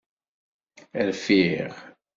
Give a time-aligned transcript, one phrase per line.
[1.07, 1.71] Rfiɣ.